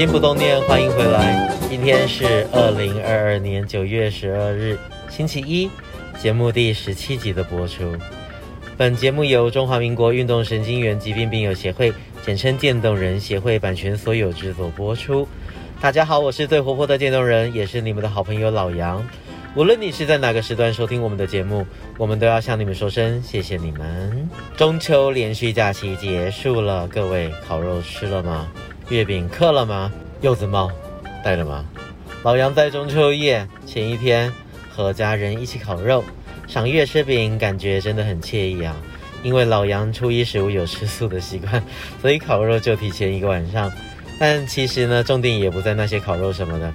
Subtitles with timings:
[0.00, 1.54] 心不动念，欢迎回来。
[1.68, 4.78] 今天是二零二二年九月十二日，
[5.10, 5.68] 星期一，
[6.18, 7.94] 节目第十七集的播出。
[8.78, 11.92] 本节目由中华民国运动神经元疾病病友协会，
[12.24, 15.28] 简称渐冻人协会版权所有制作播出。
[15.82, 19.06] 大家好，我是最活泼的渐冻人，也是你们的好朋友老杨。
[19.54, 21.66] 无论你是在哪个时段收听我们的节目，
[21.98, 24.30] 我们都要向你们说声谢谢你们。
[24.56, 28.48] 中秋连续假期结束了，各位烤肉吃了吗？
[28.90, 29.92] 月饼刻了吗？
[30.20, 30.68] 柚子帽
[31.24, 31.64] 戴了吗？
[32.24, 34.32] 老杨在中秋夜前一天
[34.68, 36.02] 和家人一起烤肉，
[36.48, 38.74] 赏月吃饼，感觉真的很惬意啊。
[39.22, 41.62] 因为老杨初一十五有吃素的习惯，
[42.02, 43.70] 所以烤肉就提前一个晚上。
[44.18, 46.72] 但其实呢，重点也不在那些烤肉什么的，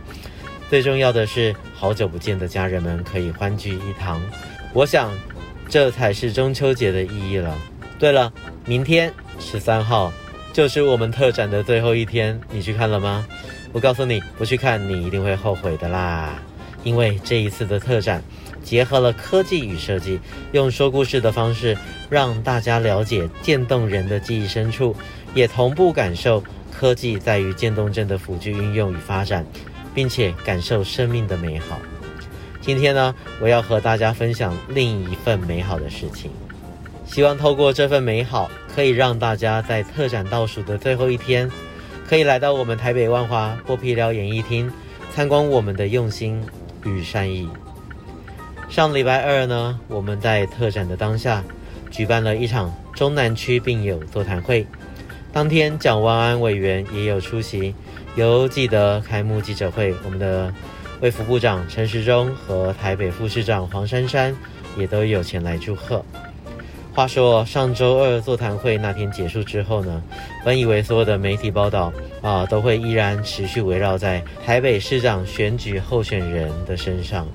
[0.69, 4.21] 最重要的是好久不见的家人们可以欢聚一堂。
[4.73, 5.11] 我想，
[5.67, 7.53] 这才是中秋节的意义了。
[7.99, 8.31] 对了，
[8.65, 10.13] 明天十三号
[10.55, 13.27] 就是我们特展的最后一天，你去看了吗？
[13.73, 16.41] 我告诉你，不去看你一定会后悔的啦。
[16.85, 18.23] 因为这一次的特展
[18.63, 20.17] 结合了科技与设计，
[20.53, 21.77] 用说故事的方式
[22.09, 24.95] 让大家了解渐冻人的记忆深处，
[25.33, 26.41] 也同步感受。
[26.71, 29.45] 科技在于渐冻症的辅具运用与发展，
[29.93, 31.77] 并且感受生命的美好。
[32.61, 36.31] 今天呢，我要和大家分享另一份美好的事情。
[37.05, 41.49] 希望透过这份美好，可以让大家在特展倒数的最后一天，
[42.07, 44.69] 可以来到我们台北万华剥皮寮演艺厅，
[45.13, 46.43] 参观我们的用心
[46.83, 47.47] 与善意。
[48.67, 51.43] 上礼拜二呢，我们在特展的当下，
[51.89, 54.65] 举办了一场中南区病友座谈会。
[55.31, 57.73] 当天，蒋万安委员也有出席，
[58.15, 60.53] 由记得开幕记者会，我们的
[60.99, 64.35] 卫福部长陈时中和台北副市长黄珊珊
[64.77, 66.03] 也都有前来祝贺。
[66.95, 70.01] 话说，上周二座谈会那天结束之后呢，
[70.45, 77.27] 本以为所有的媒体报道啊都会依然持续围绕在台北市长选举候选人的身上。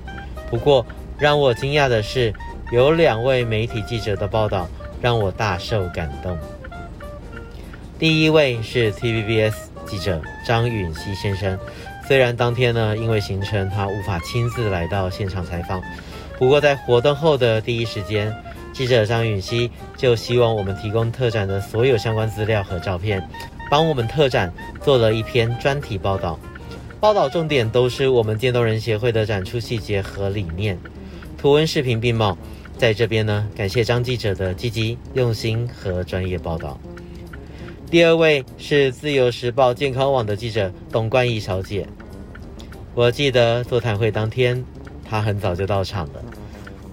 [0.49, 0.83] 不过，
[1.19, 2.33] 让我惊讶的是，
[2.71, 4.67] 有两位媒体记者的报道
[4.99, 6.35] 让我大受感动。
[7.99, 9.53] 第一位是 TVBS
[9.85, 11.55] 记者张允熙先生，
[12.07, 15.79] 虽然当天呢因为行程他无法亲自来到现场采访，
[16.39, 18.35] 不过在活动后的第一时间，
[18.73, 23.21] 记者张允熙就希望我们提供特展的所有相关资料和照片，
[23.69, 24.51] 帮我们特展
[24.81, 26.39] 做了一篇专题报道，
[26.99, 30.77] 报道重点都是我们渐冻人协会的展出细节和理念，
[31.37, 32.37] 图文视频并茂，
[32.77, 36.79] 在这边呢感谢张记者的积极用心和专业报道。
[37.89, 41.85] 第二位是自由时报健康网的记者董冠仪小姐。
[42.95, 44.63] 我记得座谈会当天，
[45.03, 46.23] 她很早就到场了。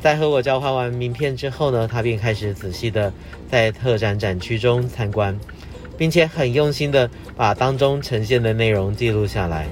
[0.00, 3.12] 在和我交换完名片之后呢，他便开始仔细的
[3.50, 5.38] 在特展展区中参观，
[5.96, 9.66] 并且很用心的把当中呈现的内容记录下来。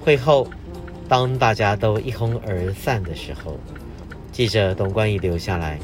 [0.00, 0.48] 会后，
[1.08, 3.58] 当大家都一哄而散的时候，
[4.30, 5.78] 记者董冠仪留下来，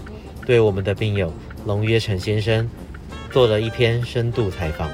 [0.46, 1.32] 对我们的病友
[1.66, 2.68] 龙约成先生。
[3.32, 4.90] 做了一篇深度采访，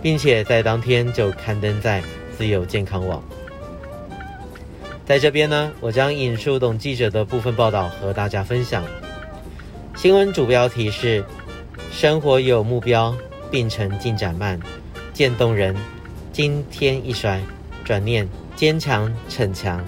[0.00, 2.00] 并且在当天就刊登在
[2.38, 3.20] 自由健康网。
[5.06, 8.82] 在这边呢，我将引述董记者的部分报道和大家分享。
[9.94, 11.22] 新闻主标题是：
[11.92, 13.14] 生活有目标，
[13.50, 14.58] 病程进展慢，
[15.12, 15.76] 渐冻人
[16.32, 17.38] 今天一摔，
[17.84, 18.26] 转念
[18.56, 19.84] 坚强逞强，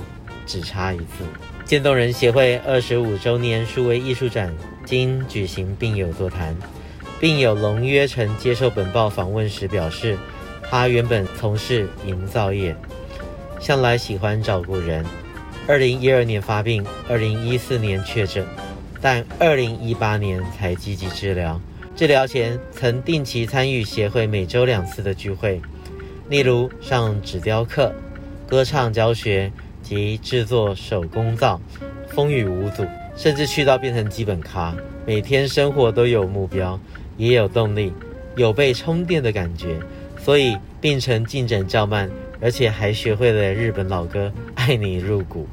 [0.46, 1.24] 只差一次。
[1.64, 4.54] 渐冻人协会二十五周年数位艺术展
[4.84, 6.54] 今举行病友座谈。
[7.18, 10.18] 病友龙约成接受本报访问时表示，
[10.70, 12.76] 他原本从事营造业，
[13.60, 15.04] 向来喜欢照顾人。
[15.66, 18.46] 二零一二年发病，二零一四年确诊，
[19.00, 21.60] 但二零一八年才积极治疗。
[21.94, 25.60] 治疗前曾定期参与协会每周两次的聚会，
[26.28, 27.92] 例如上纸雕课、
[28.46, 29.50] 歌唱教学
[29.82, 31.60] 及制作手工皂，
[32.08, 32.86] 风雨无阻，
[33.16, 34.74] 甚至去到变成基本咖，
[35.06, 36.78] 每天生活都有目标。
[37.16, 37.90] 也有动力，
[38.36, 39.78] 有被充电的感觉，
[40.22, 42.10] 所以病程进展较慢，
[42.40, 45.46] 而且还学会了日本老歌《爱你入骨》，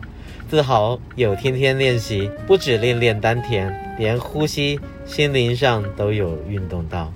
[0.50, 7.12] 自豪有天天练习，不止练练丹田，连呼吸、心灵上都有运动到。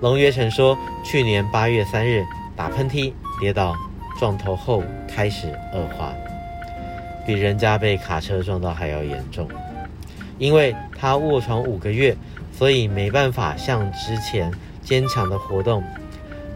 [0.00, 2.24] 龙约成说，去年八月三日
[2.54, 3.76] 打喷嚏跌倒
[4.18, 6.12] 撞头后开始恶化，
[7.26, 9.48] 比人家被卡车撞到还要严重，
[10.38, 12.16] 因为他卧床五个月。
[12.50, 14.50] 所以没办法像之前
[14.82, 15.80] 坚强的活动，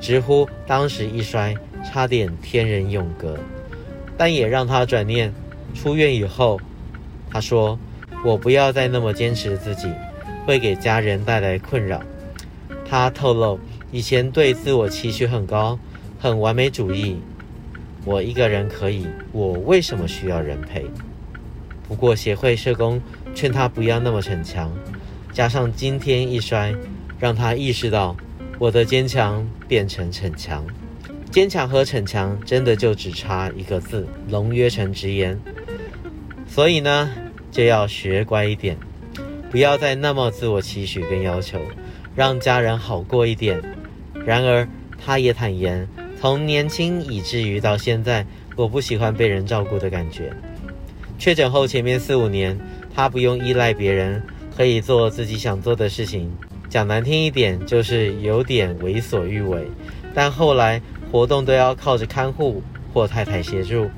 [0.01, 3.39] 直呼当时一摔差点天人永隔，
[4.17, 5.33] 但也让他转念。
[5.75, 6.61] 出院以后，
[7.31, 7.79] 他说
[8.25, 9.89] ：“我不要再那么坚持自己，
[10.45, 12.03] 会给家人带来困扰。”
[12.87, 13.59] 他透露
[13.91, 15.79] 以前对自我期许很高，
[16.19, 17.17] 很完美主义。
[18.05, 20.85] 我一个人可以，我为什么需要人陪？
[21.89, 23.01] 不过协会社工
[23.35, 24.71] 劝他不要那么逞强，
[25.33, 26.75] 加上今天一摔，
[27.19, 28.15] 让他意识到
[28.59, 30.65] 我的坚强变成逞强。
[31.33, 35.41] 坚强和逞强真的就只差一个字，龙约成直言。
[36.47, 37.11] 所以呢，
[37.51, 38.77] 就要学乖一点，
[39.51, 41.59] 不要再那么自我期许跟要求，
[42.15, 43.63] 让家人好过一点。
[44.27, 44.69] 然而，
[45.03, 45.89] 他也坦言，
[46.21, 50.31] 从年轻以至于到现在，我不喜欢被人照顾的感觉。
[51.19, 52.59] 确诊后前面四五年，
[52.95, 54.23] 他不用依赖别人，
[54.55, 56.31] 可以做自己想做的事情。
[56.69, 59.67] 讲难听一点，就是有点为所欲为。
[60.15, 60.81] 但后来，
[61.13, 62.63] 活动都要靠着看护
[62.93, 63.91] 或太太协助，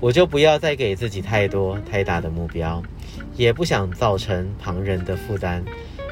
[0.00, 2.80] 我就不要再给自己太多太大的目标，
[3.34, 5.64] 也不想造成旁人的负担，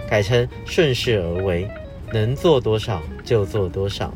[0.08, 1.70] 改成顺势而为，
[2.12, 4.12] 能做多少就做多少。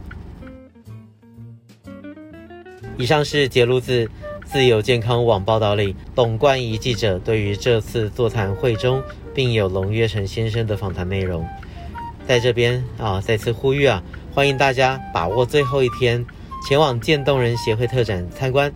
[2.97, 4.11] 以上是节录自
[4.45, 9.01] 自由健康网报道里董冠仪记者对于这次座谈会中
[9.33, 11.47] 并有龙约成先生的访谈内容，
[12.27, 14.03] 在这边啊再次呼吁啊。
[14.35, 16.27] 欢迎大家把握最后一天，
[16.67, 18.73] 前往渐冻人协会特展参观。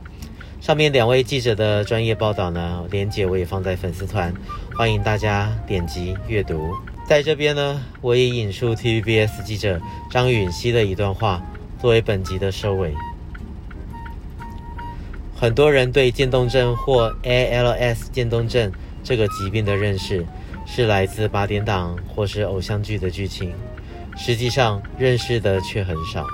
[0.61, 4.33] 上面两位记者的专业报道呢，连结我也放在粉丝团，
[4.77, 6.73] 欢迎大家点击阅读。
[7.09, 11.43] 在这边呢，我也引述 TVBS 记者张允熙的一段话，
[11.81, 12.95] 作为本集的收尾。
[15.35, 18.71] 很多人对渐冻症或 ALS 渐冻症
[19.03, 20.25] 这个疾病的认识，
[20.65, 23.53] 是来自八点档或是偶像剧的剧情。
[24.19, 26.27] 实际上认识的却很少。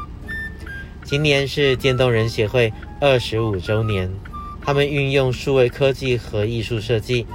[1.04, 4.10] 今年是渐冻人协会二十五周年，
[4.62, 7.26] 他们运用数位科技和艺术设计，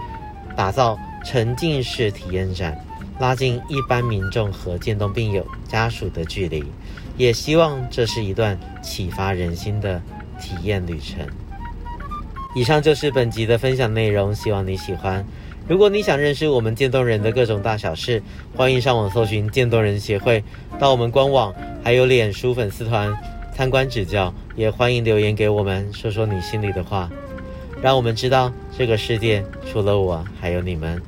[0.57, 2.77] 打造沉浸式体验展，
[3.19, 6.63] 拉近一般民众和渐冻病友家属的距离，
[7.15, 10.01] 也希望这是一段启发人心的
[10.41, 11.25] 体验旅程。
[12.55, 15.23] 以上就是本集的分享内容，希望你喜欢。
[15.69, 18.19] 如果你想认识我们渐冻人的各种大小事，
[18.55, 20.43] 欢迎上网搜寻渐冻人协会，
[20.79, 23.15] 到我们官网还有脸书粉丝团
[23.53, 27.07] 参观指教，也欢迎留言给我们，说说你心里的话，
[27.83, 30.99] 让我们知道这个世界除了我还有你们。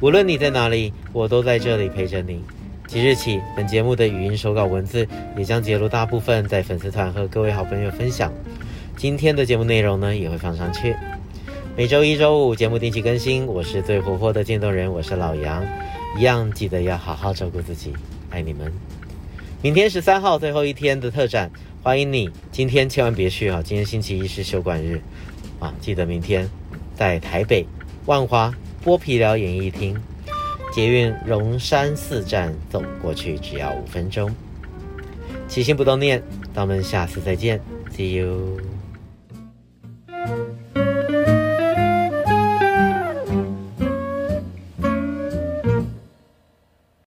[0.00, 2.40] 无论你在哪里，我都在这里陪着你。
[2.86, 5.04] 即日起，本节目的语音手稿文字
[5.36, 8.32] 也将节录大部分在粉丝团和各位好朋友分享。
[8.96, 10.94] 今天的节目内容呢，也会放上去。
[11.78, 15.64] 每周一、周五节目定期更新，我是最活泼的渐冻人，我是老杨，
[16.18, 17.92] 一样记得要好好照顾自己，
[18.30, 18.72] 爱你们。
[19.62, 21.48] 明天十三号最后一天的特展，
[21.80, 22.28] 欢迎你。
[22.50, 25.00] 今天千万别去啊，今天星期一是休馆日
[25.60, 26.50] 啊，记得明天
[26.96, 27.64] 在台北
[28.06, 28.52] 万华
[28.84, 29.96] 剥皮寮演艺厅
[30.72, 34.28] 捷运龙山寺站走过去，只要五分钟。
[35.46, 36.20] 起心不动念，
[36.52, 37.60] 咱们下次再见
[37.96, 38.77] ，See you。